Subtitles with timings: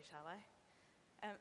[0.00, 1.28] you, shall I?
[1.28, 1.36] Um,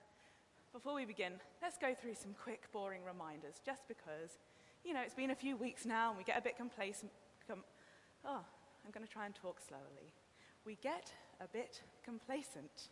[0.73, 4.38] before we begin, let's go through some quick, boring reminders, just because,
[4.84, 7.11] you know, it's been a few weeks now and we get a bit complacent.
[7.48, 7.64] Com-
[8.25, 8.44] oh,
[8.83, 10.11] I'm going to try and talk slowly.
[10.66, 12.89] We get a bit complacent.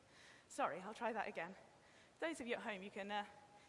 [0.48, 1.52] Sorry, I'll try that again.
[2.22, 3.24] Those of you at home, you can uh,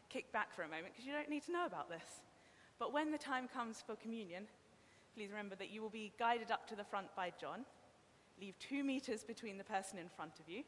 [0.09, 2.22] kick back for a moment because you don't need to know about this.
[2.78, 4.44] But when the time comes for communion,
[5.17, 7.65] please remember that you will be guided up to the front by John.
[8.41, 10.62] Leave two meters between the person in front of you.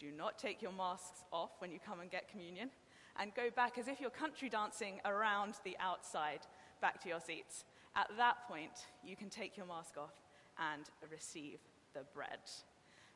[0.00, 2.70] Do not take your masks off when you come and get communion.
[3.18, 6.40] And go back as if you're country dancing around the outside,
[6.80, 7.64] back to your seats.
[7.94, 10.14] At that point, you can take your mask off
[10.58, 11.58] and receive
[11.92, 12.40] the bread.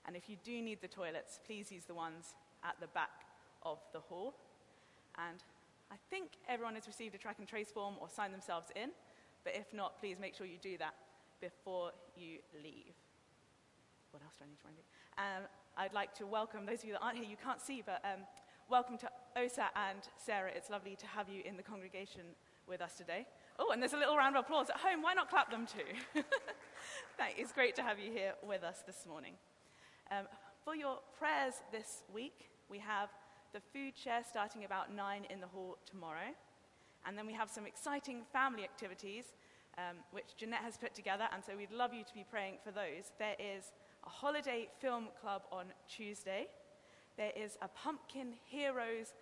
[0.06, 3.24] And if you do need the toilets, please use the ones at the back
[3.62, 4.34] of the hall.
[5.16, 5.42] And
[5.90, 8.90] I think everyone has received a track and trace form or signed themselves in,
[9.44, 10.94] but if not, please make sure you do that
[11.40, 12.94] before you leave.
[14.10, 14.84] What else do I need to remind you?
[15.18, 18.00] Um, I'd like to welcome those of you that aren't here, you can't see, but
[18.05, 18.20] um,
[18.70, 20.50] welcome to Osa and Sarah.
[20.55, 22.22] It's lovely to have you in the congregation
[22.69, 23.27] with us today.
[23.58, 25.02] Oh, and there's a little round of applause at home.
[25.02, 26.20] Why not clap them too?
[27.36, 29.33] it's great to have you here with us this morning.
[30.13, 30.27] Um,
[30.64, 33.08] for your prayers this week, we have
[33.52, 36.30] the food share starting about 9 in the hall tomorrow.
[37.05, 39.24] And then we have some exciting family activities,
[39.77, 42.70] um, which Jeanette has put together, and so we'd love you to be praying for
[42.70, 43.11] those.
[43.18, 43.73] There is
[44.06, 46.46] a holiday film club on Tuesday.
[47.16, 49.14] There is a Pumpkin Heroes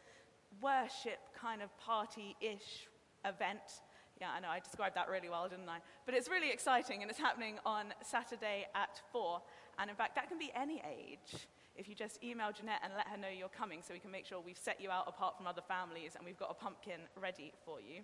[0.61, 2.89] worship kind of party ish
[3.25, 3.83] event.
[4.21, 5.79] Yeah, I know, I described that really well, didn't I?
[6.07, 9.41] But it's really exciting, and it's happening on Saturday at 4.
[9.79, 11.47] And in fact, that can be any age.
[11.77, 14.27] If you just email Jeanette and let her know you're coming, so we can make
[14.27, 17.53] sure we've set you out apart from other families and we've got a pumpkin ready
[17.65, 18.03] for you.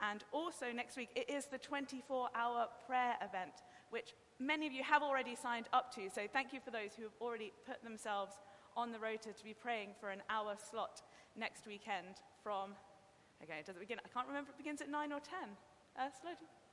[0.00, 4.14] And also next week, it is the 24 hour prayer event, which
[4.46, 6.08] many of you have already signed up to.
[6.14, 8.34] So thank you for those who have already put themselves
[8.76, 11.02] on the rota to be praying for an hour slot
[11.36, 12.70] next weekend from
[13.42, 13.98] Okay, does it begin?
[14.04, 15.36] I can't remember if it begins at 9 or 10.
[15.98, 16.30] Uh, slow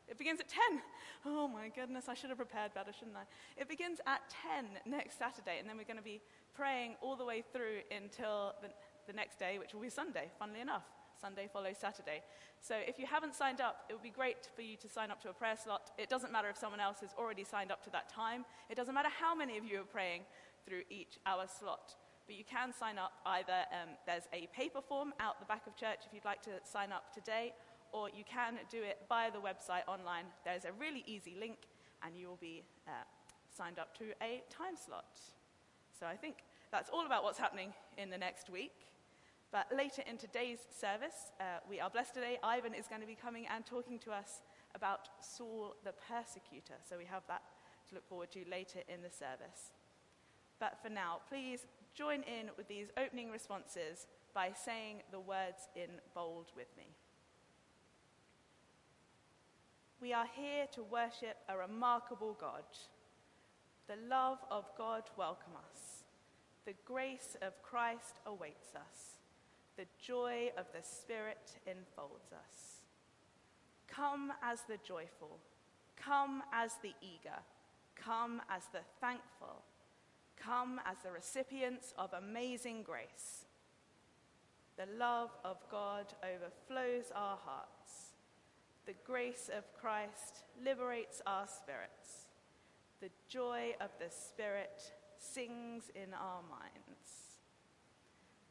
[0.07, 0.81] It begins at 10.
[1.25, 3.27] Oh my goodness, I should have prepared better, shouldn't I?
[3.59, 4.21] It begins at
[4.55, 6.21] 10 next Saturday, and then we're going to be
[6.55, 8.69] praying all the way through until the,
[9.05, 10.85] the next day, which will be Sunday, funnily enough.
[11.21, 12.21] Sunday follows Saturday.
[12.59, 15.21] So if you haven't signed up, it would be great for you to sign up
[15.21, 15.91] to a prayer slot.
[15.97, 18.95] It doesn't matter if someone else has already signed up to that time, it doesn't
[18.95, 20.23] matter how many of you are praying
[20.65, 21.95] through each hour slot
[22.31, 25.75] but you can sign up either, um, there's a paper form out the back of
[25.75, 27.53] church if you'd like to sign up today,
[27.91, 30.23] or you can do it via the website online.
[30.45, 31.57] There's a really easy link,
[32.01, 32.91] and you will be uh,
[33.49, 35.19] signed up to a time slot.
[35.99, 36.37] So I think
[36.71, 38.90] that's all about what's happening in the next week.
[39.51, 42.39] But later in today's service, uh, we are blessed today.
[42.41, 44.41] Ivan is going to be coming and talking to us
[44.73, 46.75] about Saul the persecutor.
[46.87, 47.41] So we have that
[47.89, 49.71] to look forward to later in the service.
[50.57, 55.99] But for now, please join in with these opening responses by saying the words in
[56.15, 56.87] bold with me.
[59.99, 62.63] We are here to worship a remarkable God.
[63.87, 66.03] The love of God welcome us.
[66.65, 69.20] The grace of Christ awaits us.
[69.81, 72.83] The joy of the Spirit enfolds us.
[73.87, 75.39] Come as the joyful.
[75.97, 77.39] Come as the eager.
[77.95, 79.63] Come as the thankful
[80.43, 83.45] come as the recipients of amazing grace.
[84.77, 88.13] The love of God overflows our hearts.
[88.85, 92.29] The grace of Christ liberates our spirits.
[92.99, 97.00] The joy of the Spirit sings in our minds.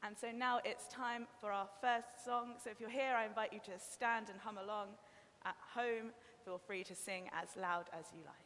[0.02, 2.54] And so now it's time for our first song.
[2.62, 4.88] So if you're here, I invite you to stand and hum along.
[5.44, 6.12] At home,
[6.44, 8.39] feel free to sing as loud as you like.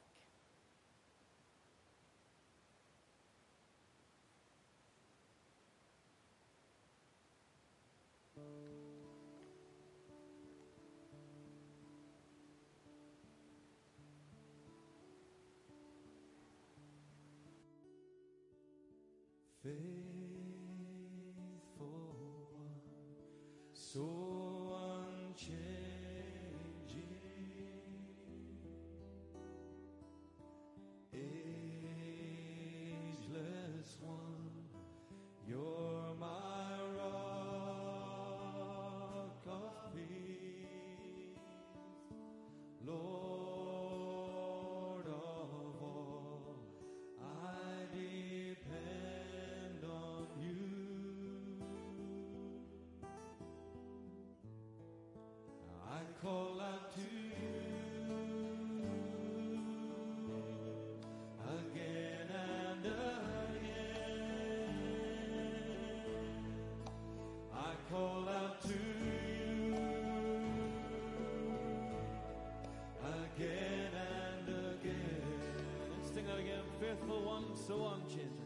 [77.66, 78.43] so I'm gentle.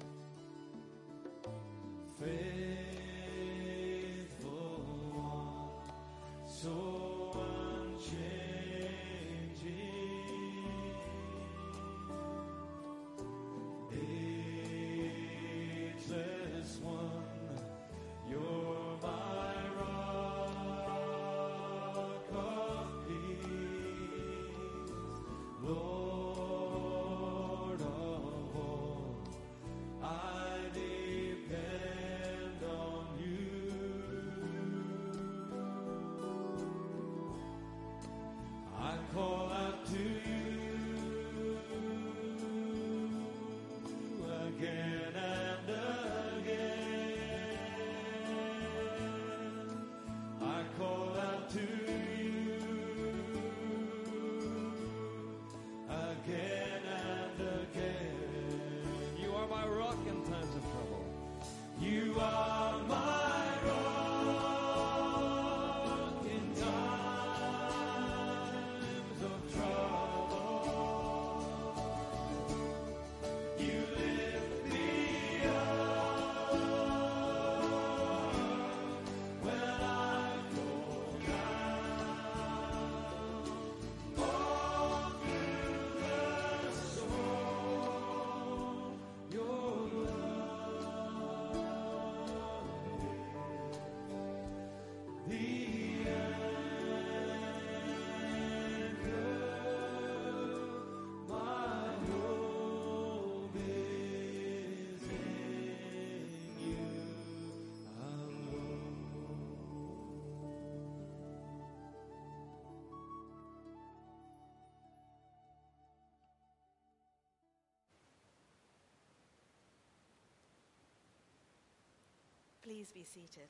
[122.68, 123.48] Please be seated.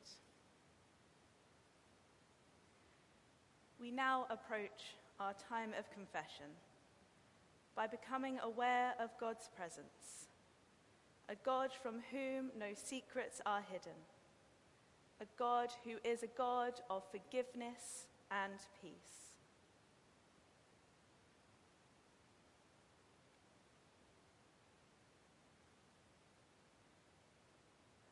[3.81, 6.47] We now approach our time of confession
[7.75, 10.29] by becoming aware of God's presence,
[11.29, 13.99] a God from whom no secrets are hidden,
[15.21, 19.19] a God who is a God of forgiveness and peace.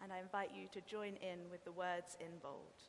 [0.02, 2.82] And I invite you to join in with the words in bold.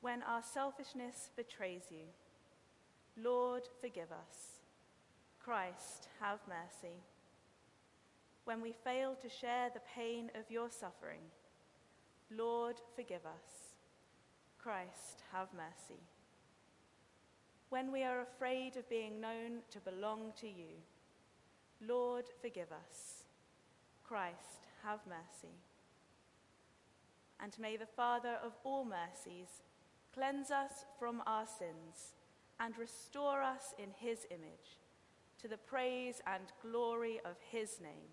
[0.00, 2.06] When our selfishness betrays you,
[3.20, 4.60] Lord, forgive us.
[5.42, 6.94] Christ, have mercy.
[8.44, 11.26] When we fail to share the pain of your suffering,
[12.30, 13.74] Lord, forgive us.
[14.56, 16.00] Christ, have mercy.
[17.70, 20.78] When we are afraid of being known to belong to you,
[21.80, 23.25] Lord, forgive us.
[24.06, 25.54] Christ, have mercy.
[27.40, 29.62] And may the Father of all mercies
[30.14, 32.14] cleanse us from our sins
[32.58, 34.78] and restore us in his image
[35.40, 38.08] to the praise and glory of his name.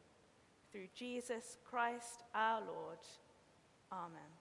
[0.71, 2.99] Through Jesus Christ our Lord.
[3.91, 4.33] Amen.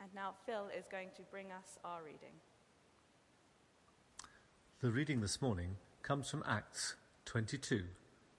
[0.00, 2.36] And now Phil is going to bring us our reading.
[4.80, 7.84] The reading this morning comes from Acts 22,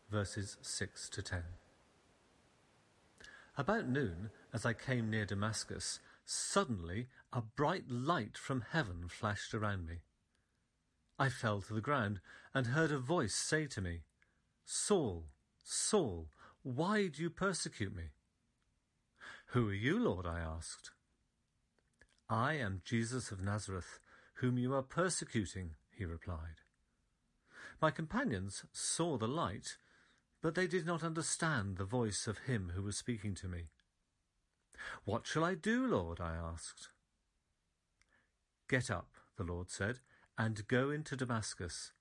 [0.09, 1.43] verses 6 to 10.
[3.57, 9.87] About noon, as I came near Damascus, suddenly a bright light from heaven flashed around
[9.87, 9.99] me.
[11.17, 12.19] I fell to the ground
[12.53, 14.01] and heard a voice say to me,
[14.65, 15.25] Saul,
[15.63, 16.27] Saul,
[16.63, 18.09] why do you persecute me?
[19.47, 20.25] Who are you, Lord?
[20.25, 20.91] I asked.
[22.29, 23.99] I am Jesus of Nazareth,
[24.35, 26.61] whom you are persecuting, he replied.
[27.81, 29.77] My companions saw the light,
[30.45, 33.63] but they did not understand the voice of him who was speaking to me.
[35.03, 36.21] What shall I do, Lord?
[36.21, 36.89] I asked.
[38.69, 40.01] Get up, the Lord said,
[40.37, 41.93] and go into Damascus.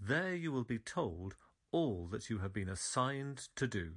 [0.00, 1.34] There you will be told
[1.72, 3.94] all that you have been assigned to do.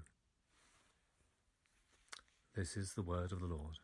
[2.55, 3.77] This is the word of the Lord.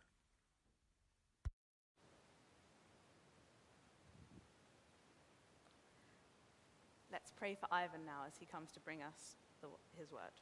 [7.12, 10.36] Let's pray for Ivan now as he comes to bring us the, his word.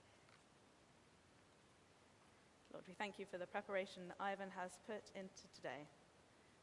[2.73, 5.85] Lord, we thank you for the preparation that Ivan has put into today.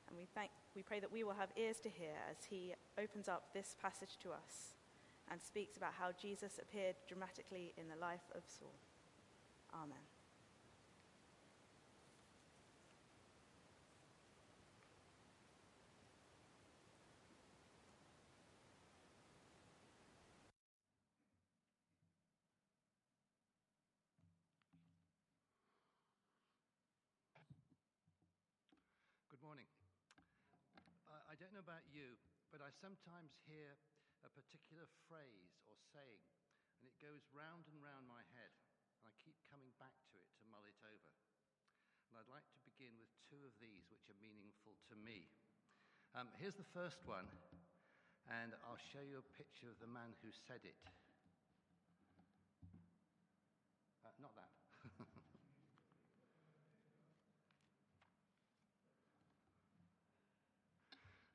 [0.09, 3.29] And we, thank, we pray that we will have ears to hear as he opens
[3.29, 4.75] up this passage to us
[5.31, 8.73] and speaks about how Jesus appeared dramatically in the life of Saul.
[9.75, 10.18] Amen.
[31.59, 32.15] Know about you,
[32.55, 33.75] but I sometimes hear
[34.23, 36.23] a particular phrase or saying,
[36.79, 38.55] and it goes round and round my head,
[39.03, 41.11] and I keep coming back to it to mull it over.
[42.07, 45.27] And I'd like to begin with two of these which are meaningful to me.
[46.15, 47.27] Um, here's the first one,
[48.31, 50.79] and I'll show you a picture of the man who said it.
[54.07, 54.58] Uh, not that.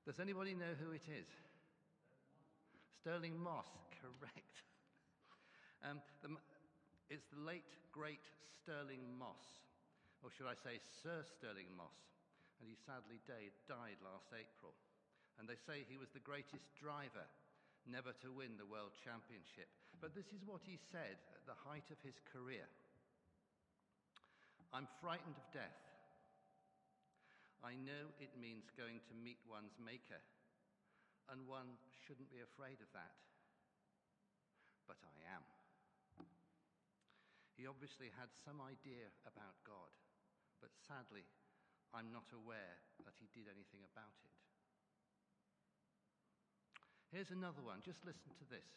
[0.03, 1.31] Does anybody know who it is?
[2.99, 3.71] Stirling Moss,
[4.03, 4.55] correct.
[5.79, 6.35] Um, the,
[7.07, 8.23] it's the late, great
[8.59, 9.63] Stirling Moss,
[10.19, 11.95] or should I say Sir Stirling Moss,
[12.59, 14.75] and he sadly died, died last April.
[15.39, 17.25] And they say he was the greatest driver
[17.87, 19.71] never to win the World Championship.
[20.03, 22.67] But this is what he said at the height of his career
[24.73, 25.92] I'm frightened of death.
[27.63, 30.19] I know it means going to meet one's Maker,
[31.31, 33.15] and one shouldn't be afraid of that.
[34.83, 35.47] But I am.
[37.55, 39.95] He obviously had some idea about God,
[40.59, 41.23] but sadly,
[41.95, 44.35] I'm not aware that he did anything about it.
[47.15, 47.79] Here's another one.
[47.85, 48.67] Just listen to this.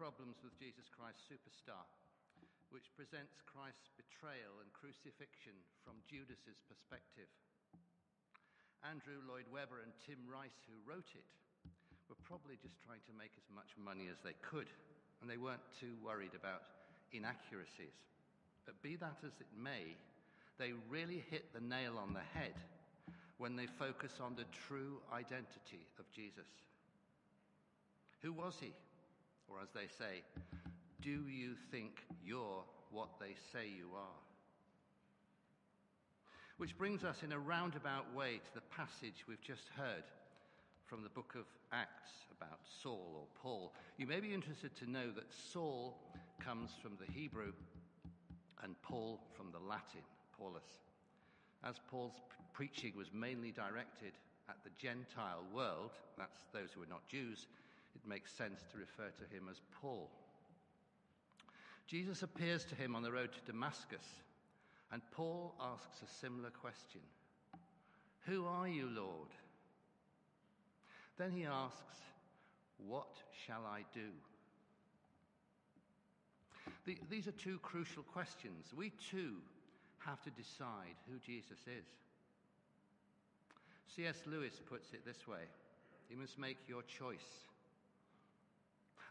[0.00, 1.84] Problems with Jesus Christ Superstar,
[2.72, 5.52] which presents Christ's betrayal and crucifixion
[5.84, 7.28] from Judas's perspective.
[8.80, 11.28] Andrew Lloyd Webber and Tim Rice, who wrote it,
[12.08, 14.72] were probably just trying to make as much money as they could,
[15.20, 16.64] and they weren't too worried about
[17.12, 17.92] inaccuracies.
[18.64, 20.00] But be that as it may,
[20.56, 22.56] they really hit the nail on the head
[23.36, 26.48] when they focus on the true identity of Jesus.
[28.24, 28.72] Who was he?
[29.50, 30.22] Or as they say,
[31.02, 34.20] do you think you're what they say you are?
[36.58, 40.04] Which brings us in a roundabout way to the passage we've just heard
[40.86, 43.72] from the book of Acts about Saul or Paul.
[43.96, 45.96] You may be interested to know that Saul
[46.44, 47.52] comes from the Hebrew
[48.62, 50.02] and Paul from the Latin,
[50.36, 50.64] Paulus.
[51.64, 52.20] As Paul's
[52.52, 54.12] preaching was mainly directed
[54.48, 57.46] at the Gentile world, that's those who are not Jews,
[57.94, 60.10] it makes sense to refer to him as Paul.
[61.86, 64.04] Jesus appears to him on the road to Damascus,
[64.92, 67.00] and Paul asks a similar question
[68.26, 69.28] Who are you, Lord?
[71.18, 71.98] Then he asks,
[72.78, 73.16] What
[73.46, 74.08] shall I do?
[76.86, 78.72] The, these are two crucial questions.
[78.74, 79.34] We too
[79.98, 81.84] have to decide who Jesus is.
[83.94, 84.22] C.S.
[84.26, 85.42] Lewis puts it this way
[86.08, 87.49] You must make your choice.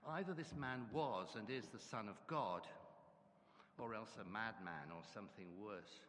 [0.07, 2.61] Either this man was and is the Son of God,
[3.77, 6.01] or else a madman or something worse.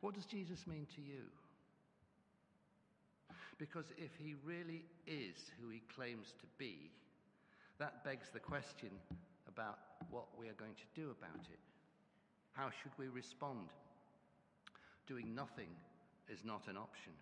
[0.00, 1.24] What does Jesus mean to you?
[3.58, 6.90] Because if he really is who he claims to be,
[7.78, 8.90] that begs the question
[9.48, 9.78] about
[10.10, 11.58] what we are going to do about it.
[12.52, 13.68] How should we respond?
[15.06, 15.68] Doing nothing
[16.28, 17.12] is not an option.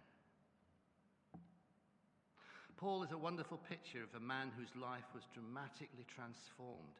[2.80, 6.96] Paul is a wonderful picture of a man whose life was dramatically transformed.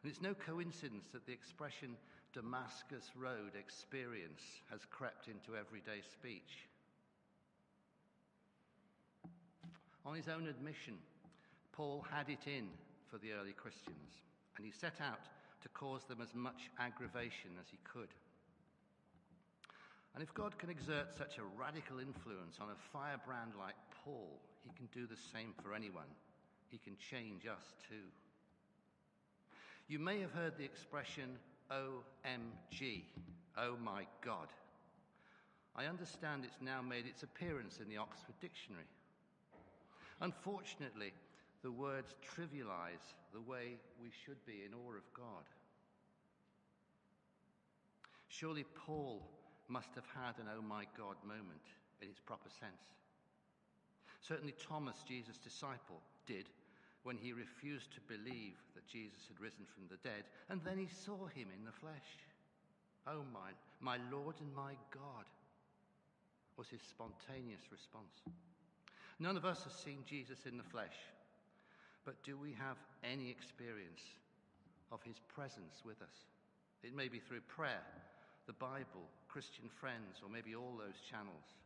[0.00, 1.98] And it's no coincidence that the expression
[2.32, 6.64] Damascus Road experience has crept into everyday speech.
[10.06, 10.96] On his own admission,
[11.72, 12.72] Paul had it in
[13.10, 14.24] for the early Christians,
[14.56, 15.28] and he set out
[15.60, 18.08] to cause them as much aggravation as he could.
[20.14, 24.76] And if God can exert such a radical influence on a firebrand like Paul, he
[24.76, 26.10] can do the same for anyone.
[26.68, 28.08] He can change us too.
[29.88, 31.38] You may have heard the expression
[31.70, 33.04] OMG,
[33.56, 34.48] oh my God.
[35.74, 38.88] I understand it's now made its appearance in the Oxford Dictionary.
[40.20, 41.12] Unfortunately,
[41.62, 45.44] the words trivialize the way we should be in awe of God.
[48.28, 49.22] Surely Paul
[49.68, 51.64] must have had an oh my God moment
[52.02, 52.92] in its proper sense.
[54.20, 56.46] Certainly, Thomas, Jesus' disciple, did
[57.02, 60.88] when he refused to believe that Jesus had risen from the dead, and then he
[60.88, 62.10] saw him in the flesh.
[63.06, 65.24] Oh, my, my Lord and my God,
[66.56, 68.26] was his spontaneous response.
[69.20, 70.98] None of us has seen Jesus in the flesh,
[72.04, 74.02] but do we have any experience
[74.90, 76.26] of his presence with us?
[76.82, 77.82] It may be through prayer,
[78.46, 81.56] the Bible, Christian friends, or maybe all those channels.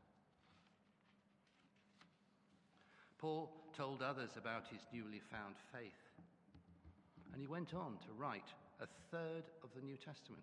[3.23, 6.03] Paul told others about his newly found faith.
[7.31, 8.51] And he went on to write
[8.83, 10.43] a third of the New Testament.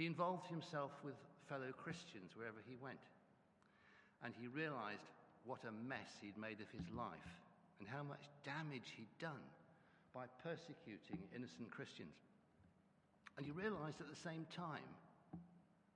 [0.00, 1.14] He involved himself with
[1.46, 3.04] fellow Christians wherever he went.
[4.24, 5.04] And he realized
[5.44, 7.36] what a mess he'd made of his life
[7.78, 9.44] and how much damage he'd done
[10.16, 12.16] by persecuting innocent Christians.
[13.36, 14.88] And he realized at the same time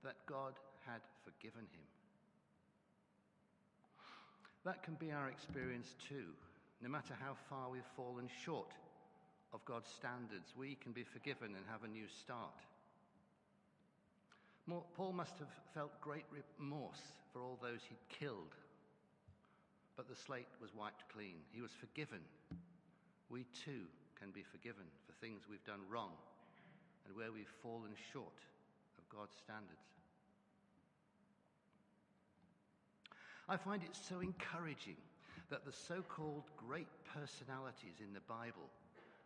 [0.05, 0.53] that God
[0.85, 1.92] had forgiven him.
[4.65, 6.31] That can be our experience too.
[6.81, 8.71] No matter how far we've fallen short
[9.53, 12.55] of God's standards, we can be forgiven and have a new start.
[14.95, 17.01] Paul must have felt great remorse
[17.31, 18.55] for all those he'd killed,
[19.97, 21.35] but the slate was wiped clean.
[21.51, 22.19] He was forgiven.
[23.29, 23.83] We too
[24.19, 26.11] can be forgiven for things we've done wrong
[27.05, 28.39] and where we've fallen short
[28.97, 30.02] of God's standards.
[33.49, 34.95] I find it so encouraging
[35.49, 38.69] that the so called great personalities in the Bible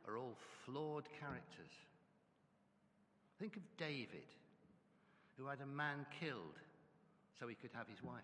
[0.08, 1.72] are all flawed characters.
[3.40, 4.28] Think of David,
[5.38, 6.58] who had a man killed
[7.40, 8.24] so he could have his wife.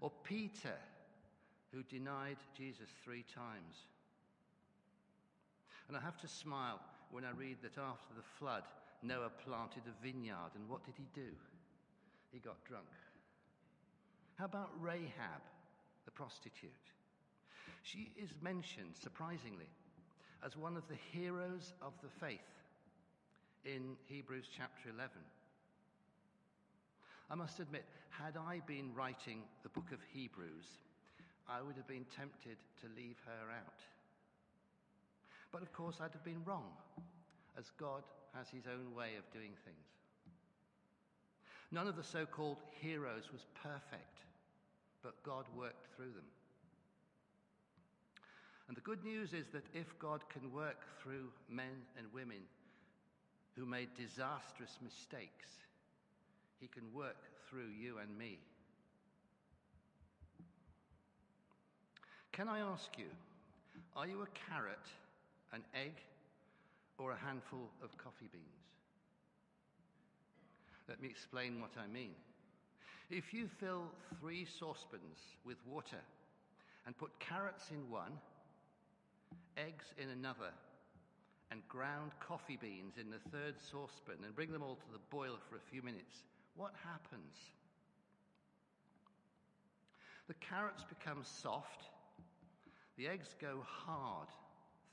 [0.00, 0.76] Or Peter,
[1.72, 3.76] who denied Jesus three times.
[5.88, 8.62] And I have to smile when I read that after the flood,
[9.02, 10.52] Noah planted a vineyard.
[10.54, 11.28] And what did he do?
[12.32, 12.86] He got drunk.
[14.36, 15.42] How about Rahab,
[16.04, 16.70] the prostitute?
[17.82, 19.68] She is mentioned, surprisingly,
[20.44, 22.40] as one of the heroes of the faith
[23.64, 25.10] in Hebrews chapter 11.
[27.30, 30.66] I must admit, had I been writing the book of Hebrews,
[31.48, 33.80] I would have been tempted to leave her out.
[35.52, 36.72] But of course, I'd have been wrong,
[37.56, 38.02] as God
[38.34, 40.03] has his own way of doing things.
[41.74, 44.20] None of the so called heroes was perfect,
[45.02, 46.30] but God worked through them.
[48.68, 52.42] And the good news is that if God can work through men and women
[53.56, 55.48] who made disastrous mistakes,
[56.60, 57.16] he can work
[57.50, 58.38] through you and me.
[62.30, 63.10] Can I ask you,
[63.96, 64.86] are you a carrot,
[65.52, 65.94] an egg,
[66.98, 68.63] or a handful of coffee beans?
[70.88, 72.14] Let me explain what I mean.
[73.10, 73.84] If you fill
[74.20, 76.00] three saucepans with water
[76.86, 78.12] and put carrots in one,
[79.56, 80.52] eggs in another,
[81.50, 85.38] and ground coffee beans in the third saucepan and bring them all to the boil
[85.48, 86.24] for a few minutes,
[86.56, 87.36] what happens?
[90.26, 91.84] The carrots become soft,
[92.96, 94.28] the eggs go hard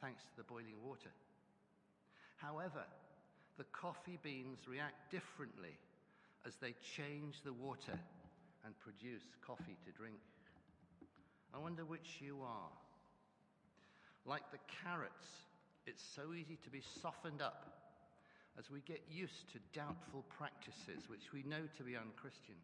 [0.01, 1.11] thanks to the boiling water.
[2.37, 2.83] However,
[3.61, 5.77] the coffee beans react differently
[6.47, 7.93] as they change the water
[8.65, 10.17] and produce coffee to drink.
[11.53, 12.73] I wonder which you are.
[14.25, 15.27] Like the carrots,
[15.85, 17.67] it's so easy to be softened up
[18.57, 22.57] as we get used to doubtful practices which we know to be unchristian.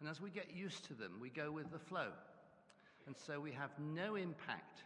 [0.00, 2.10] And as we get used to them, we go with the flow.
[3.06, 4.82] And so we have no impact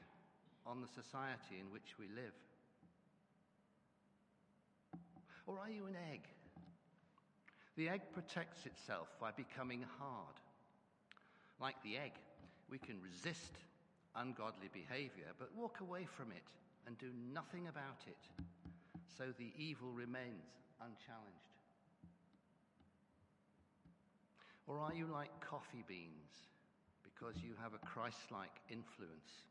[0.66, 2.34] on the society in which we live.
[5.50, 6.20] Or are you an egg?
[7.76, 10.36] The egg protects itself by becoming hard.
[11.60, 12.12] Like the egg,
[12.70, 13.58] we can resist
[14.14, 16.46] ungodly behavior, but walk away from it
[16.86, 18.44] and do nothing about it,
[19.18, 21.58] so the evil remains unchallenged.
[24.68, 26.30] Or are you like coffee beans
[27.02, 29.50] because you have a Christ like influence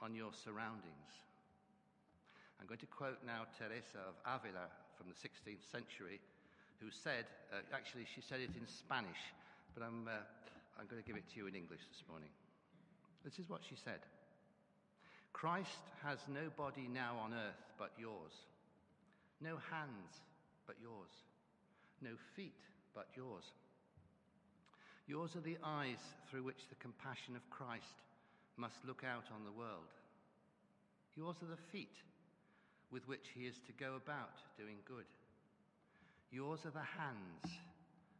[0.00, 1.12] on your surroundings?
[2.58, 4.70] I'm going to quote now Teresa of Avila
[5.02, 6.22] from the 16th century,
[6.78, 9.18] who said, uh, actually, she said it in Spanish,
[9.74, 10.22] but I'm, uh,
[10.78, 12.30] I'm going to give it to you in English this morning.
[13.26, 13.98] This is what she said
[15.32, 18.30] Christ has no body now on earth but yours,
[19.42, 20.22] no hands
[20.70, 21.10] but yours,
[21.98, 22.62] no feet
[22.94, 23.42] but yours.
[25.08, 25.98] Yours are the eyes
[26.30, 27.98] through which the compassion of Christ
[28.56, 29.90] must look out on the world.
[31.16, 31.98] Yours are the feet
[32.92, 35.08] with which he is to go about doing good.
[36.30, 37.48] Yours are the hands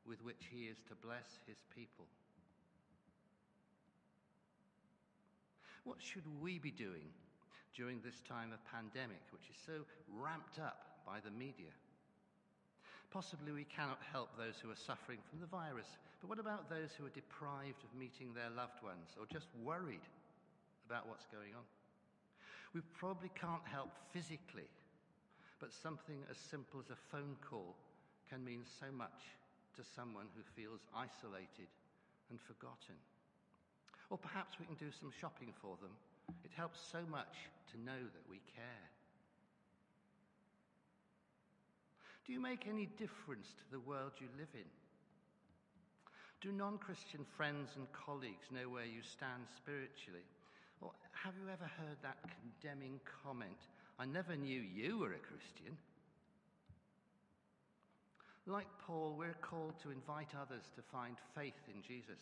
[0.08, 2.08] with which he is to bless his people.
[5.84, 7.12] What should we be doing
[7.76, 11.74] during this time of pandemic, which is so ramped up by the media?
[13.10, 16.96] Possibly we cannot help those who are suffering from the virus, but what about those
[16.96, 20.06] who are deprived of meeting their loved ones or just worried
[20.88, 21.66] about what's going on?
[22.74, 24.68] We probably can't help physically,
[25.60, 27.76] but something as simple as a phone call
[28.28, 29.28] can mean so much
[29.76, 31.68] to someone who feels isolated
[32.30, 32.96] and forgotten.
[34.08, 35.92] Or perhaps we can do some shopping for them.
[36.44, 38.88] It helps so much to know that we care.
[42.26, 44.68] Do you make any difference to the world you live in?
[46.40, 50.24] Do non Christian friends and colleagues know where you stand spiritually?
[50.82, 55.78] Or have you ever heard that condemning comment, I never knew you were a Christian?
[58.46, 62.18] Like Paul, we're called to invite others to find faith in Jesus.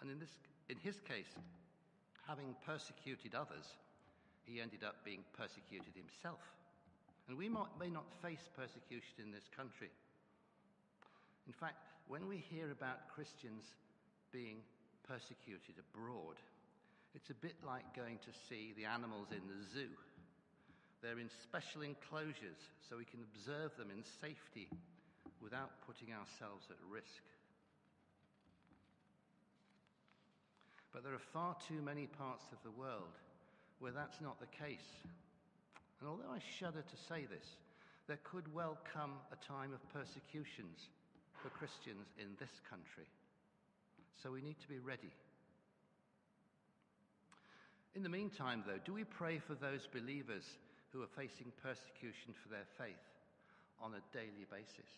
[0.00, 0.36] And in, this,
[0.68, 1.32] in his case,
[2.28, 3.64] having persecuted others,
[4.44, 6.44] he ended up being persecuted himself.
[7.28, 9.88] And we might, may not face persecution in this country.
[11.46, 13.64] In fact, when we hear about Christians
[14.32, 14.58] being
[15.08, 16.36] persecuted abroad,
[17.14, 19.90] it's a bit like going to see the animals in the zoo.
[21.02, 24.68] They're in special enclosures so we can observe them in safety
[25.40, 27.24] without putting ourselves at risk.
[30.92, 33.16] But there are far too many parts of the world
[33.78, 35.06] where that's not the case.
[36.00, 37.56] And although I shudder to say this,
[38.06, 40.88] there could well come a time of persecutions
[41.42, 43.08] for Christians in this country.
[44.22, 45.12] So we need to be ready.
[47.94, 50.44] In the meantime, though, do we pray for those believers
[50.92, 53.06] who are facing persecution for their faith
[53.82, 54.90] on a daily basis?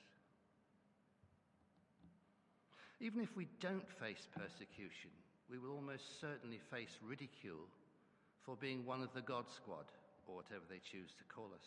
[3.01, 5.11] Even if we don't face persecution,
[5.51, 7.67] we will almost certainly face ridicule
[8.45, 9.87] for being one of the God squad,
[10.27, 11.67] or whatever they choose to call us.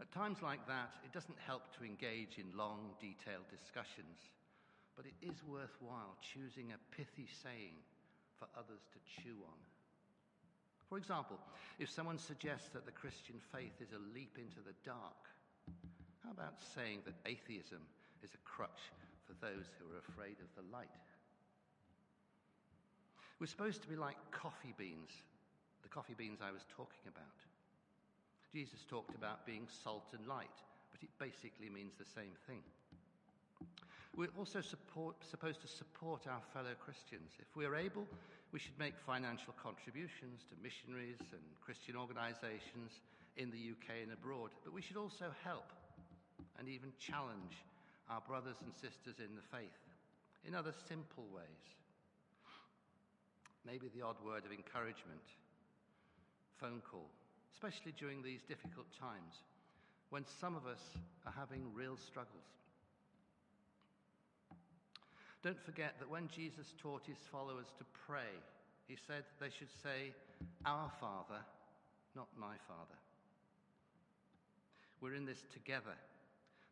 [0.00, 4.18] At times like that, it doesn't help to engage in long, detailed discussions,
[4.96, 7.76] but it is worthwhile choosing a pithy saying
[8.42, 9.60] for others to chew on.
[10.90, 11.38] For example,
[11.78, 15.30] if someone suggests that the Christian faith is a leap into the dark,
[16.26, 17.86] how about saying that atheism
[18.26, 18.90] is a crutch
[19.30, 20.90] for those who are afraid of the light?
[23.38, 25.14] We're supposed to be like coffee beans,
[25.86, 27.38] the coffee beans I was talking about.
[28.50, 30.58] Jesus talked about being salt and light,
[30.90, 32.62] but it basically means the same thing.
[34.14, 37.32] We're also support, supposed to support our fellow Christians.
[37.40, 38.06] If we're able,
[38.52, 43.00] we should make financial contributions to missionaries and Christian organizations
[43.36, 45.72] in the UK and abroad, but we should also help
[46.58, 47.64] and even challenge
[48.10, 49.80] our brothers and sisters in the faith
[50.44, 51.64] in other simple ways.
[53.64, 55.24] Maybe the odd word of encouragement,
[56.60, 57.08] phone call,
[57.54, 59.40] especially during these difficult times
[60.10, 60.82] when some of us
[61.24, 62.61] are having real struggles.
[65.42, 68.30] Don't forget that when Jesus taught his followers to pray,
[68.86, 70.14] he said they should say,
[70.64, 71.42] Our Father,
[72.14, 72.98] not my Father.
[75.00, 75.98] We're in this together.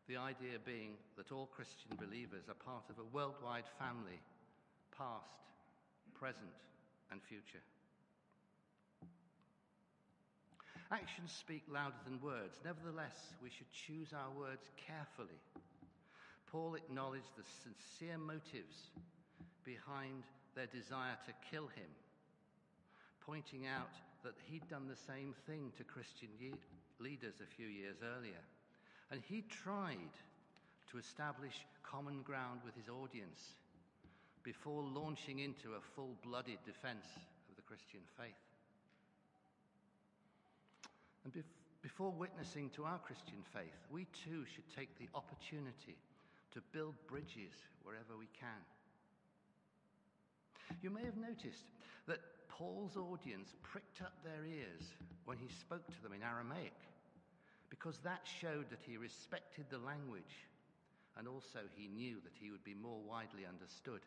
[0.07, 4.19] The idea being that all Christian believers are part of a worldwide family,
[4.97, 5.35] past,
[6.15, 6.55] present,
[7.11, 7.63] and future.
[10.91, 12.59] Actions speak louder than words.
[12.63, 15.39] Nevertheless, we should choose our words carefully.
[16.51, 18.91] Paul acknowledged the sincere motives
[19.63, 21.87] behind their desire to kill him,
[23.25, 26.27] pointing out that he'd done the same thing to Christian
[26.99, 28.43] leaders a few years earlier.
[29.11, 30.11] And he tried
[30.91, 33.55] to establish common ground with his audience
[34.43, 37.05] before launching into a full blooded defense
[37.49, 38.43] of the Christian faith.
[41.23, 45.95] And bef- before witnessing to our Christian faith, we too should take the opportunity
[46.53, 48.61] to build bridges wherever we can.
[50.81, 51.65] You may have noticed
[52.07, 54.93] that Paul's audience pricked up their ears
[55.25, 56.75] when he spoke to them in Aramaic,
[57.69, 60.47] because that showed that he respected the language
[61.17, 64.01] and also he knew that he would be more widely understood.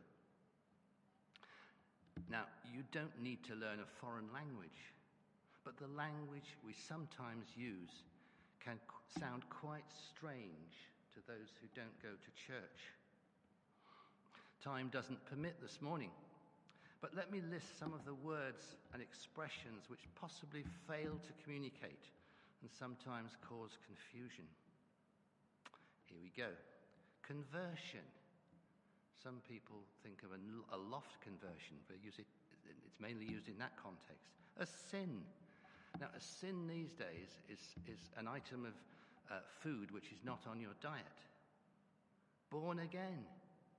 [2.31, 4.93] Now, you don't need to learn a foreign language,
[5.65, 8.05] but the language we sometimes use
[8.65, 8.79] can
[9.19, 12.91] sound quite strange to those who don't go to church.
[14.59, 16.11] Time doesn't permit this morning,
[16.99, 22.11] but let me list some of the words and expressions which possibly fail to communicate
[22.63, 24.49] and sometimes cause confusion.
[26.11, 26.51] Here we go.
[27.23, 28.03] Conversion.
[29.23, 30.41] Some people think of a,
[30.81, 32.27] loft conversion, but use it,
[32.67, 34.35] it's mainly used in that context.
[34.59, 35.23] A sin.
[36.01, 38.75] Now, a sin these days is, is an item of
[39.31, 41.19] uh, food which is not on your diet.
[42.51, 43.25] Born again.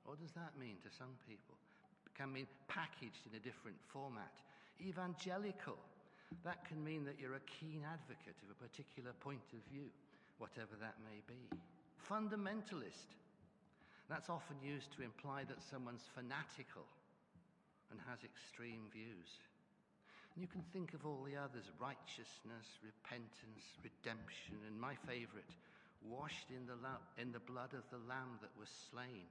[0.05, 1.57] What does that mean to some people?
[2.05, 4.31] It can mean packaged in a different format.
[4.81, 5.77] Evangelical.
[6.43, 9.89] That can mean that you're a keen advocate of a particular point of view,
[10.37, 11.49] whatever that may be.
[12.01, 13.15] Fundamentalist.
[14.09, 16.85] That's often used to imply that someone's fanatical
[17.89, 19.41] and has extreme views.
[20.35, 25.47] And you can think of all the others righteousness, repentance, redemption, and my favorite,
[26.03, 26.75] washed in the,
[27.15, 29.23] in the blood of the Lamb that was slain.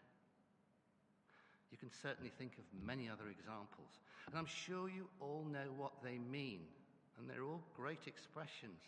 [1.70, 4.00] You can certainly think of many other examples.
[4.26, 6.64] And I'm sure you all know what they mean,
[7.18, 8.80] and they're all great expressions.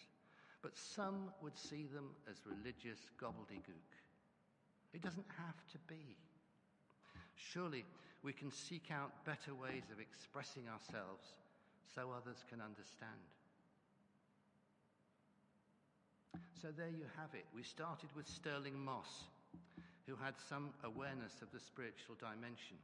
[0.63, 3.93] But some would see them as religious gobbledygook.
[4.95, 6.17] It doesn't have to be.
[7.37, 7.85] Surely
[8.23, 11.29] we can seek out better ways of expressing ourselves
[11.95, 13.23] so others can understand.
[16.61, 17.45] So there you have it.
[17.55, 19.29] We started with Stirling Moss,
[20.07, 22.81] who had some awareness of the spiritual dimension.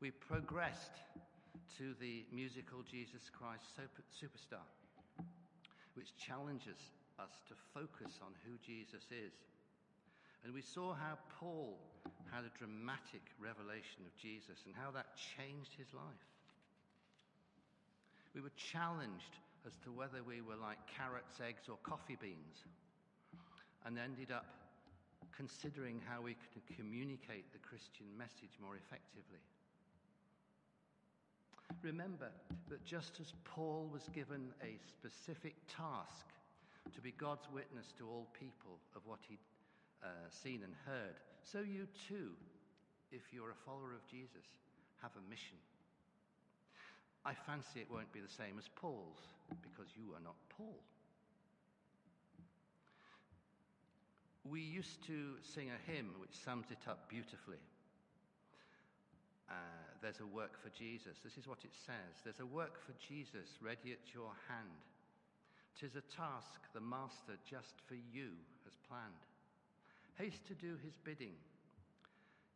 [0.00, 1.02] We progressed
[1.76, 3.66] to the musical Jesus Christ
[4.14, 4.62] Superstar,
[5.94, 6.78] which challenges
[7.18, 9.34] us to focus on who Jesus is.
[10.44, 11.76] And we saw how Paul
[12.30, 16.24] had a dramatic revelation of Jesus and how that changed his life.
[18.34, 22.64] We were challenged as to whether we were like carrots, eggs, or coffee beans,
[23.84, 24.46] and ended up
[25.36, 29.42] considering how we could communicate the Christian message more effectively.
[31.82, 32.30] Remember
[32.68, 36.26] that just as Paul was given a specific task
[36.94, 39.38] to be God's witness to all people of what he'd
[40.02, 41.14] uh, seen and heard,
[41.44, 42.32] so you too,
[43.12, 44.46] if you're a follower of Jesus,
[45.02, 45.58] have a mission.
[47.24, 49.20] I fancy it won't be the same as Paul's
[49.62, 50.80] because you are not Paul.
[54.44, 57.60] We used to sing a hymn which sums it up beautifully.
[59.50, 59.54] Uh,
[60.00, 61.18] there's a work for Jesus.
[61.24, 64.84] This is what it says There's a work for Jesus ready at your hand.
[65.78, 68.32] Tis a task the Master just for you
[68.64, 69.24] has planned.
[70.16, 71.36] Haste to do his bidding,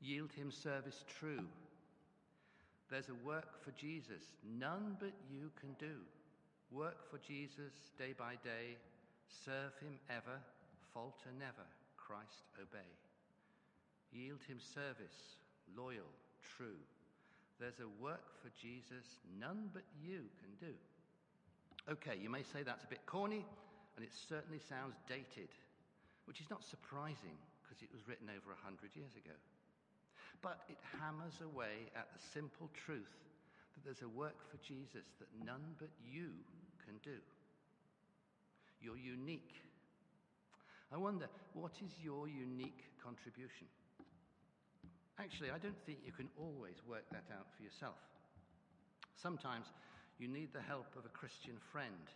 [0.01, 1.47] yield him service true
[2.93, 5.97] there's a work for Jesus none but you can do.
[6.71, 8.77] Work for Jesus day by day,
[9.27, 10.37] serve him ever,
[10.93, 11.65] falter never,
[11.97, 12.93] Christ obey.
[14.13, 15.41] Yield him service,
[15.75, 16.13] loyal,
[16.57, 16.77] true.
[17.59, 20.77] There's a work for Jesus none but you can do.
[21.89, 23.45] Okay, you may say that's a bit corny,
[23.97, 25.49] and it certainly sounds dated,
[26.27, 29.33] which is not surprising because it was written over a hundred years ago.
[30.43, 33.15] But it hammers away at the simple truth
[33.75, 36.35] that there's a work for Jesus that none but you
[36.85, 37.19] can do.
[38.83, 39.55] You're unique.
[40.93, 43.71] I wonder, what is your unique contribution?
[45.19, 47.97] Actually, I don't think you can always work that out for yourself.
[49.15, 49.67] Sometimes
[50.19, 52.11] you need the help of a Christian friend,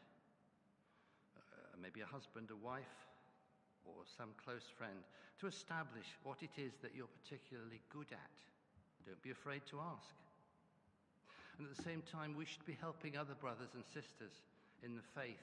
[1.39, 3.07] uh, maybe a husband, a wife,
[3.87, 5.07] or some close friend
[5.41, 8.37] to establish what it is that you're particularly good at.
[9.07, 10.15] Don't be afraid to ask.
[11.59, 14.43] And at the same time, we should be helping other brothers and sisters
[14.83, 15.41] in the faith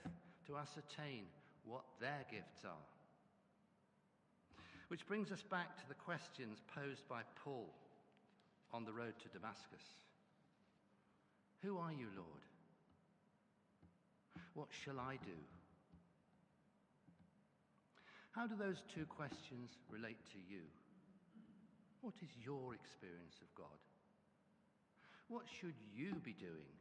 [0.47, 1.25] to ascertain
[1.65, 2.85] what their gifts are.
[4.89, 7.73] Which brings us back to the questions posed by Paul
[8.73, 9.85] on the road to Damascus
[11.61, 12.43] Who are you, Lord?
[14.53, 15.39] What shall I do?
[18.33, 20.65] How do those two questions relate to you?
[22.01, 23.77] What is your experience of God?
[25.29, 26.73] What should you be doing?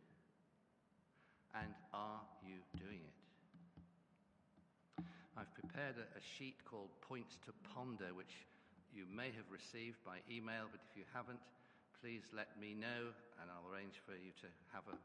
[1.52, 3.18] And are you doing it?
[5.36, 8.32] I've prepared a, a, sheet called Points to Ponder, which
[8.88, 11.40] you may have received by email, but if you haven't,
[12.00, 14.96] please let me know and I'll arrange for you to have a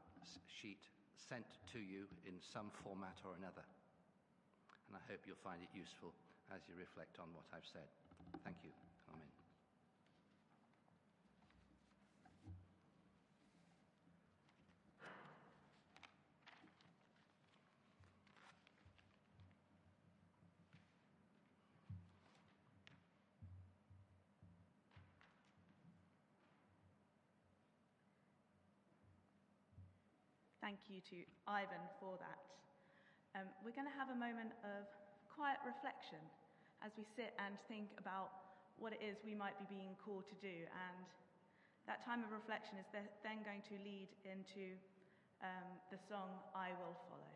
[0.47, 0.79] sheet
[1.27, 3.67] sent to you in some format or another.
[4.87, 6.15] And I hope you'll find it useful
[6.53, 7.87] as you reflect on what I've said.
[8.43, 8.71] Thank you.
[9.11, 9.27] Amen.
[30.61, 32.39] Thank you to Ivan for that.
[33.39, 34.83] Um, we're going to have a moment of
[35.37, 36.17] quiet reflection
[36.81, 40.37] as we sit and think about what it is we might be being called to
[40.41, 40.65] do.
[40.65, 41.05] And
[41.85, 44.73] that time of reflection is then going to lead into
[45.45, 47.26] um, the song I Will Follow.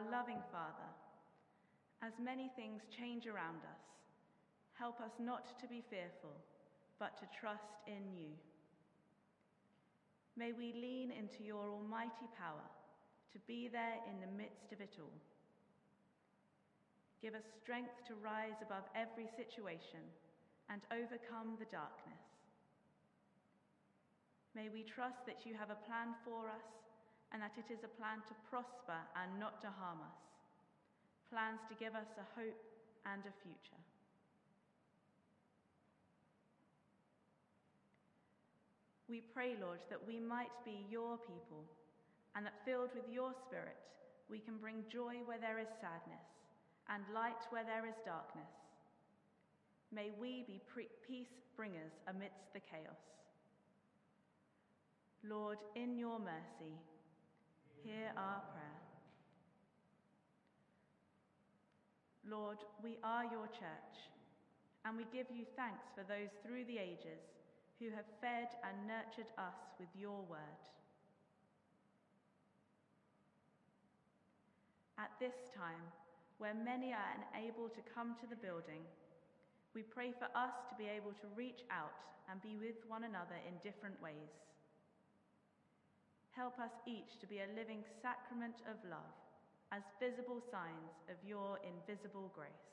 [0.00, 0.90] our loving Father,
[2.00, 3.84] as many things change around us,
[4.72, 6.32] help us not to be fearful,
[6.98, 8.32] but to trust in you.
[10.36, 12.64] May we lean into your almighty power
[13.32, 15.20] to be there in the midst of it all.
[17.20, 20.00] Give us strength to rise above every situation
[20.72, 22.24] and overcome the darkness.
[24.56, 26.64] May we trust that you have a plan for us
[27.32, 30.20] and that it is a plan to prosper and not to harm us,
[31.30, 32.58] plans to give us a hope
[33.06, 33.82] and a future.
[39.08, 41.66] We pray, Lord, that we might be your people
[42.36, 43.78] and that filled with your Spirit,
[44.30, 46.22] we can bring joy where there is sadness
[46.88, 48.50] and light where there is darkness.
[49.90, 53.02] May we be pre- peace bringers amidst the chaos.
[55.28, 56.78] Lord, in your mercy,
[57.84, 58.80] hear our prayer.
[62.28, 63.96] Lord, we are your church,
[64.84, 67.20] and we give you thanks for those through the ages
[67.80, 70.62] who have fed and nurtured us with your word.
[74.98, 75.80] At this time,
[76.38, 78.84] where many are unable to come to the building,
[79.74, 81.96] we pray for us to be able to reach out
[82.30, 84.49] and be with one another in different ways.
[86.36, 89.14] Help us each to be a living sacrament of love
[89.72, 92.70] as visible signs of your invisible grace.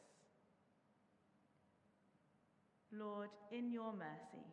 [2.92, 4.48] Lord, in your mercy,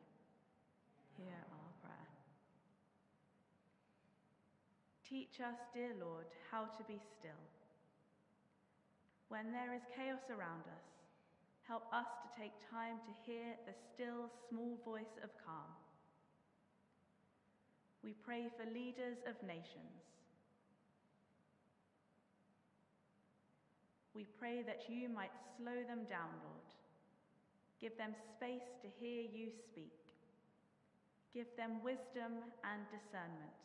[1.16, 2.10] hear our prayer.
[5.08, 7.44] Teach us, dear Lord, how to be still.
[9.28, 10.86] When there is chaos around us,
[11.68, 15.70] help us to take time to hear the still, small voice of calm.
[18.04, 20.04] We pray for leaders of nations.
[24.14, 26.68] We pray that you might slow them down, Lord.
[27.80, 29.96] Give them space to hear you speak.
[31.32, 33.56] Give them wisdom and discernment.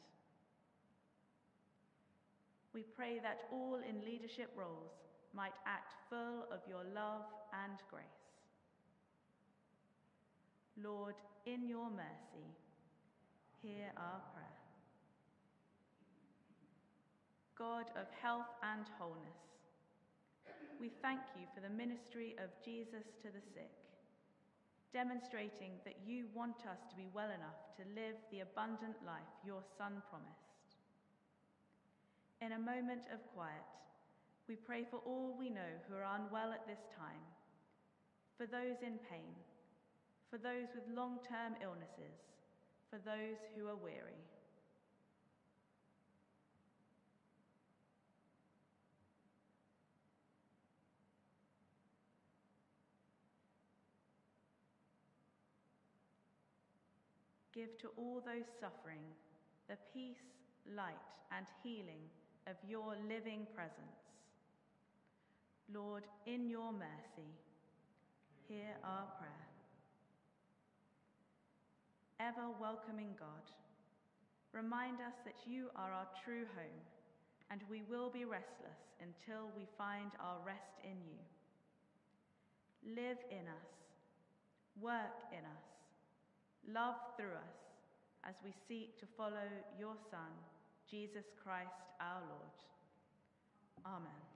[2.74, 4.96] We pray that all in leadership roles
[5.36, 8.06] might act full of your love and grace.
[10.82, 11.16] Lord,
[11.46, 12.56] in your mercy,
[13.62, 14.60] hear our prayer.
[17.58, 19.44] God of health and wholeness,
[20.80, 23.76] we thank you for the ministry of Jesus to the sick,
[24.96, 29.60] demonstrating that you want us to be well enough to live the abundant life your
[29.78, 30.80] Son promised.
[32.40, 33.68] In a moment of quiet,
[34.48, 37.22] we pray for all we know who are unwell at this time,
[38.40, 39.36] for those in pain,
[40.32, 42.39] for those with long term illnesses,
[42.90, 44.20] for those who are weary.
[57.54, 59.04] Give to all those suffering
[59.68, 60.16] the peace,
[60.76, 60.96] light,
[61.36, 62.10] and healing
[62.48, 64.00] of your living presence.
[65.72, 67.30] Lord, in your mercy,
[68.48, 69.49] hear our prayer.
[72.20, 73.48] Ever welcoming God,
[74.52, 76.84] remind us that you are our true home,
[77.50, 81.24] and we will be restless until we find our rest in you.
[82.84, 83.72] Live in us,
[84.82, 85.68] work in us,
[86.68, 87.60] love through us
[88.28, 89.48] as we seek to follow
[89.80, 90.36] your Son,
[90.92, 92.60] Jesus Christ our Lord.
[93.86, 94.29] Amen.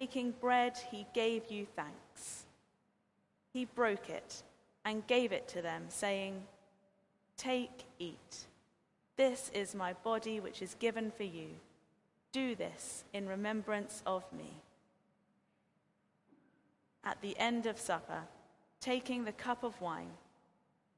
[0.00, 2.46] Taking bread, he gave you thanks.
[3.52, 4.42] He broke it
[4.84, 6.42] and gave it to them, saying,
[7.36, 8.46] Take, eat.
[9.16, 11.48] This is my body, which is given for you.
[12.32, 14.54] Do this in remembrance of me.
[17.04, 18.22] At the end of supper,
[18.80, 20.12] taking the cup of wine,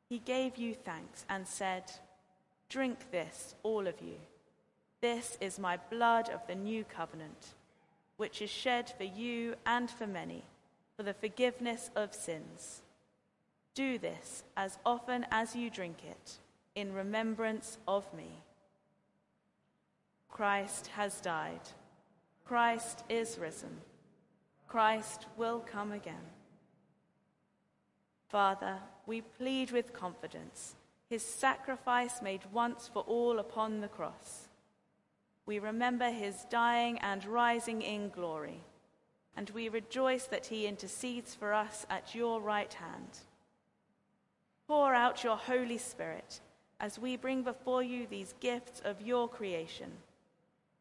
[0.09, 1.84] he gave you thanks and said,
[2.68, 4.16] Drink this, all of you.
[5.00, 7.55] This is my blood of the new covenant,
[8.22, 10.44] which is shed for you and for many
[10.96, 12.82] for the forgiveness of sins.
[13.74, 16.38] Do this as often as you drink it
[16.76, 18.30] in remembrance of me.
[20.28, 21.68] Christ has died.
[22.44, 23.78] Christ is risen.
[24.68, 26.28] Christ will come again.
[28.28, 30.76] Father, we plead with confidence
[31.10, 34.46] his sacrifice made once for all upon the cross.
[35.45, 38.61] We remember his dying and rising in glory,
[39.36, 43.18] and we rejoice that he intercedes for us at your right hand.
[44.68, 46.40] Pour out your Holy Spirit
[46.78, 49.90] as we bring before you these gifts of your creation.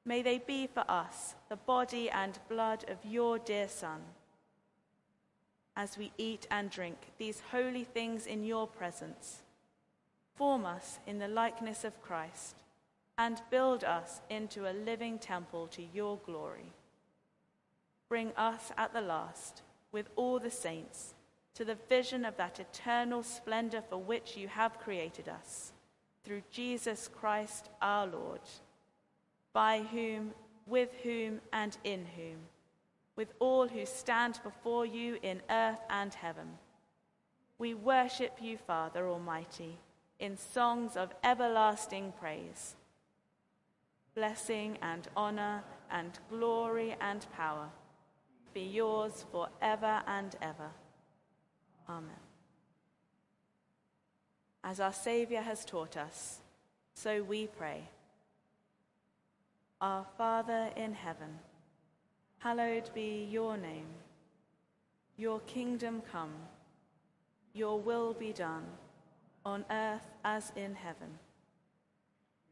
[0.06, 4.02] May they be for us the body and blood of your dear Son.
[5.76, 9.42] As we eat and drink these holy things in your presence,
[10.36, 12.56] form us in the likeness of Christ
[13.18, 16.74] and build us into a living temple to your glory.
[18.10, 21.14] Bring us at the last, with all the saints,
[21.54, 25.72] to the vision of that eternal splendor for which you have created us,
[26.24, 28.42] through Jesus Christ our Lord,
[29.54, 30.34] by whom,
[30.66, 32.38] with whom, and in whom,
[33.16, 36.48] with all who stand before you in earth and heaven.
[37.58, 39.78] We worship you, Father Almighty,
[40.20, 42.76] in songs of everlasting praise.
[44.16, 47.70] Blessing and honor and glory and power
[48.54, 50.70] be yours forever and ever.
[51.90, 52.12] Amen.
[54.64, 56.40] As our Saviour has taught us,
[56.94, 57.84] so we pray.
[59.80, 61.40] Our Father in heaven,
[62.40, 63.88] hallowed be your name.
[65.18, 66.34] Your kingdom come,
[67.54, 68.66] your will be done,
[69.46, 71.18] on earth as in heaven.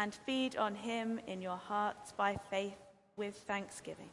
[0.00, 2.78] and feed on him in your hearts by faith
[3.18, 4.08] with thanksgiving.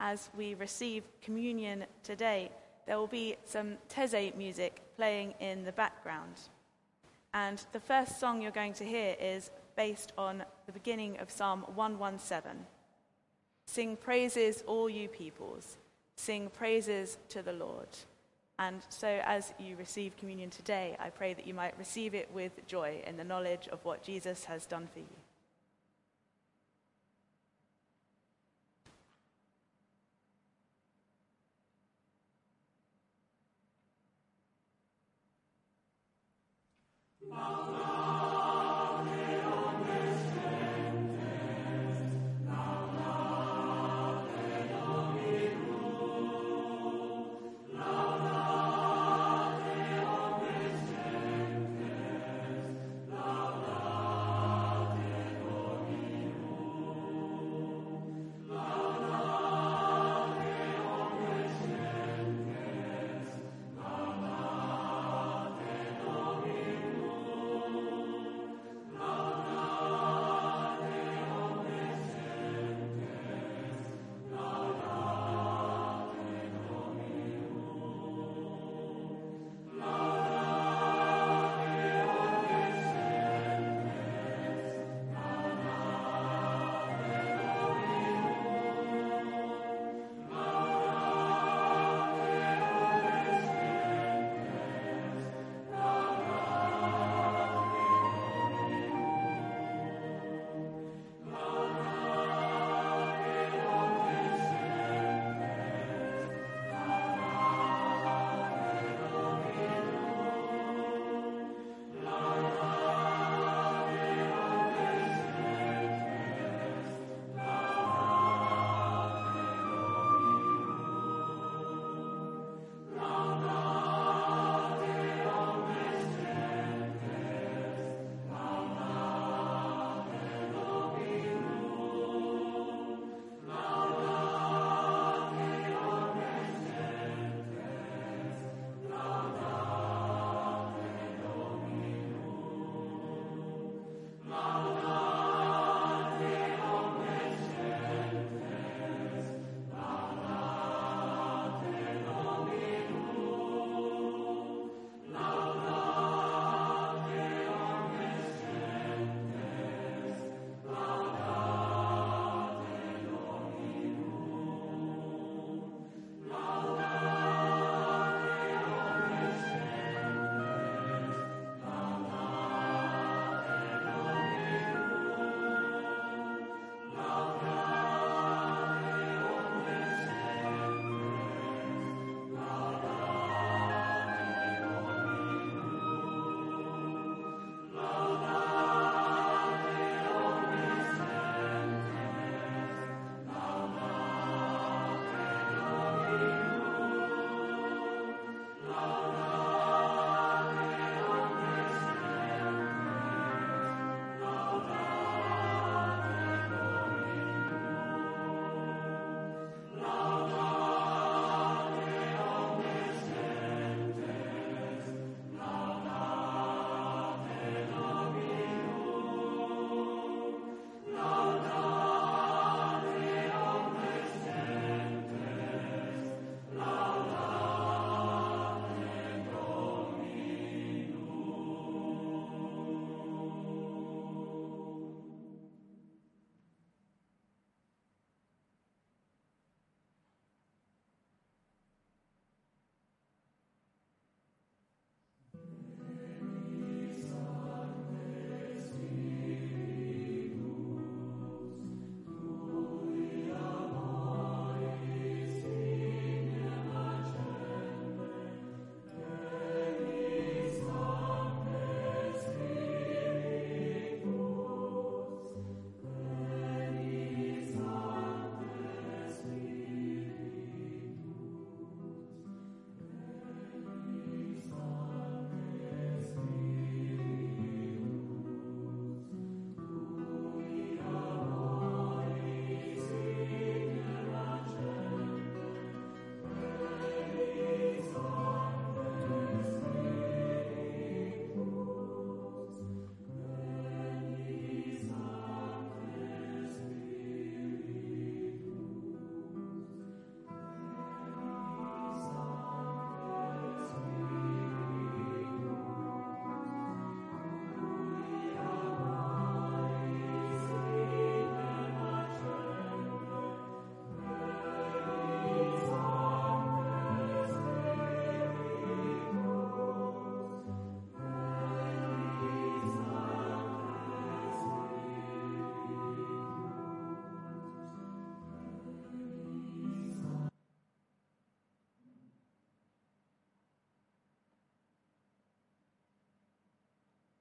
[0.00, 2.50] As we receive communion today,
[2.86, 6.32] there will be some Taizé music playing in the background.
[7.34, 11.66] And the first song you're going to hear is based on the beginning of Psalm
[11.74, 12.64] 117.
[13.66, 15.76] Sing praises, all you peoples.
[16.16, 17.88] Sing praises to the Lord.
[18.60, 22.52] And so, as you receive communion today, I pray that you might receive it with
[22.66, 25.19] joy in the knowledge of what Jesus has done for you.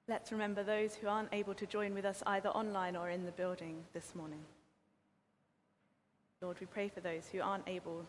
[0.09, 3.31] Let's remember those who aren't able to join with us either online or in the
[3.31, 4.39] building this morning.
[6.41, 8.07] Lord, we pray for those who aren't able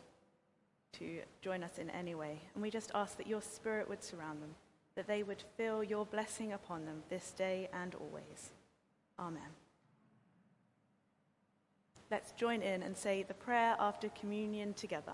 [0.92, 2.40] to join us in any way.
[2.55, 4.55] And we just ask that your spirit would surround them,
[4.94, 8.48] that they would feel your blessing upon them this day and always.
[9.18, 9.51] Amen.
[12.11, 15.12] Let's join in and say the prayer after communion together.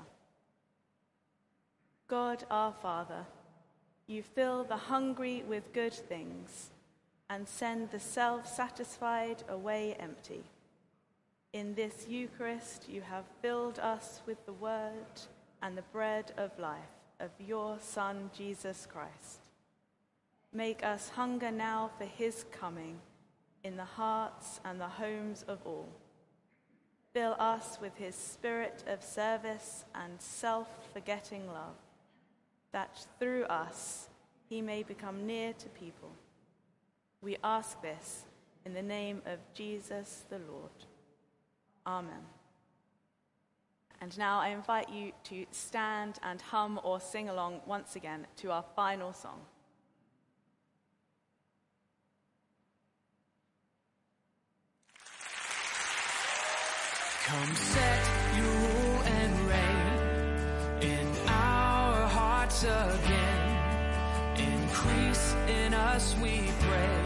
[2.07, 3.27] God our Father,
[4.07, 6.71] you fill the hungry with good things
[7.29, 10.45] and send the self satisfied away empty.
[11.53, 15.21] In this Eucharist, you have filled us with the word
[15.63, 16.83] and the bread of life
[17.19, 19.41] of your Son, Jesus Christ.
[20.53, 22.99] Make us hunger now for his coming
[23.65, 25.89] in the hearts and the homes of all.
[27.13, 31.77] Fill us with his spirit of service and self forgetting love,
[32.73, 34.09] that through us
[34.49, 36.11] he may become near to people.
[37.23, 38.23] We ask this
[38.65, 40.71] in the name of Jesus the Lord.
[41.87, 42.25] Amen.
[44.01, 48.51] And now I invite you to stand and hum or sing along once again to
[48.51, 49.41] our final song.
[57.27, 58.05] Come set
[58.37, 63.16] your rule and reign in our hearts again.
[64.87, 67.03] Increase in us, we pray.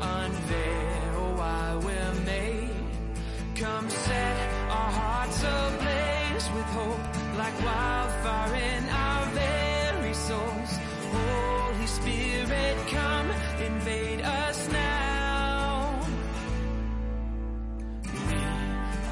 [0.00, 2.70] Unveil oh, why we're made.
[3.54, 4.36] Come set
[4.70, 10.78] our hearts ablaze with hope like wildfire in our very souls.
[11.12, 13.30] Holy Spirit, come
[13.60, 16.00] invade us now.
[18.28, 18.38] We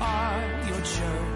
[0.00, 1.33] are your church.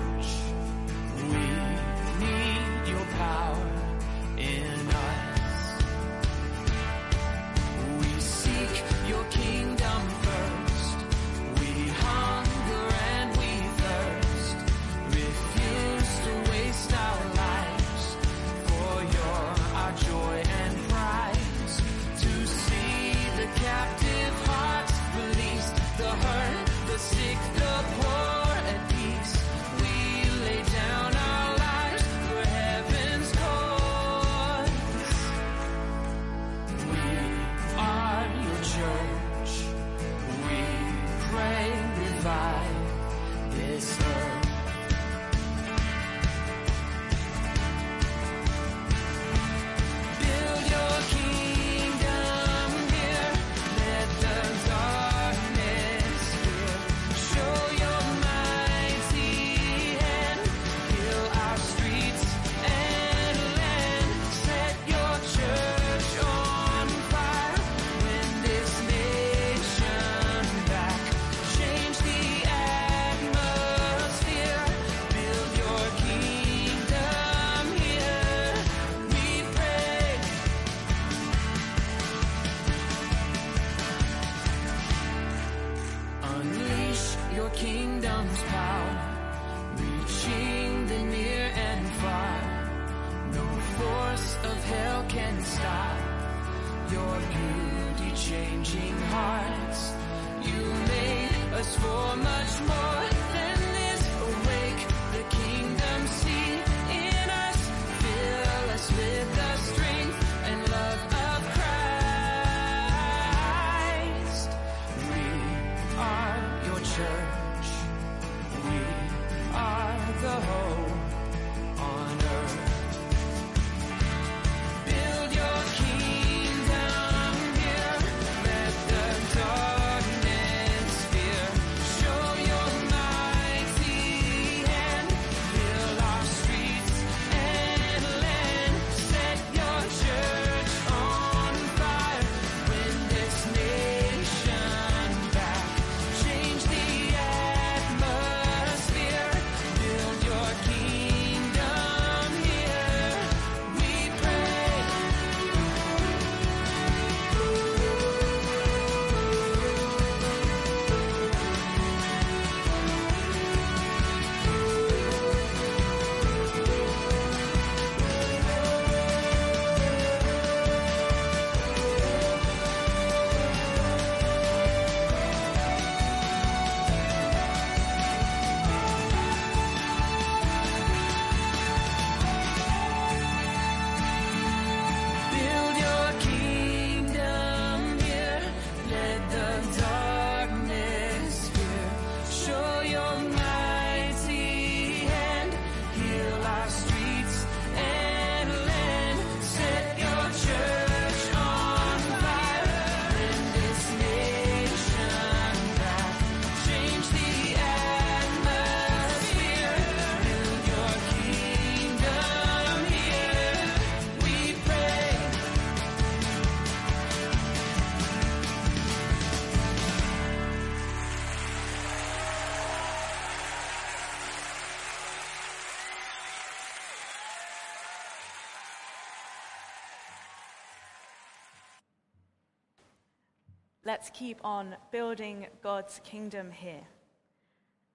[233.98, 236.86] Let's keep on building God's kingdom here.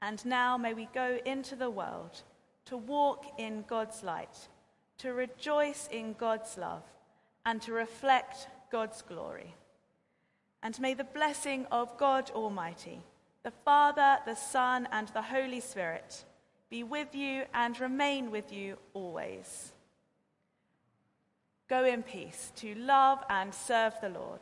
[0.02, 2.24] And now may we go into the world
[2.66, 4.50] to walk in God's light,
[4.98, 6.84] to rejoice in God's love,
[7.46, 9.56] and to reflect God's glory.
[10.62, 13.00] And may the blessing of God Almighty,
[13.44, 16.26] the Father, the Son, and the Holy Spirit
[16.70, 19.72] be with you and remain with you always.
[21.70, 24.42] Go in peace to love and serve the Lord.